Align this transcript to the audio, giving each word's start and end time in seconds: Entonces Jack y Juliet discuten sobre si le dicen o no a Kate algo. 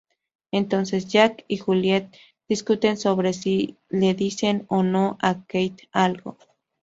Entonces 0.51 1.07
Jack 1.09 1.45
y 1.47 1.57
Juliet 1.57 2.09
discuten 2.49 2.97
sobre 2.97 3.33
si 3.33 3.77
le 3.89 4.15
dicen 4.15 4.65
o 4.67 4.81
no 4.81 5.15
a 5.21 5.35
Kate 5.45 5.89
algo. 5.91 6.37